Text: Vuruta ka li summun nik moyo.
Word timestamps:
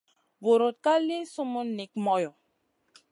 Vuruta 0.43 0.79
ka 0.83 0.93
li 1.07 1.17
summun 1.33 1.67
nik 1.77 1.91
moyo. 2.05 2.31